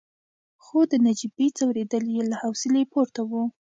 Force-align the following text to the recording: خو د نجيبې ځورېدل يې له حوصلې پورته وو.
خو 0.63 0.79
د 0.91 0.93
نجيبې 1.05 1.47
ځورېدل 1.57 2.05
يې 2.15 2.21
له 2.29 2.35
حوصلې 2.41 2.83
پورته 2.91 3.21
وو. 3.29 3.43